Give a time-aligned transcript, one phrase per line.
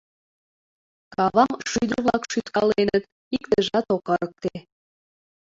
[1.13, 3.03] Кавам шӱдыр-влак шӱткаленыт,
[3.35, 4.55] иктыжат ок ырыкте.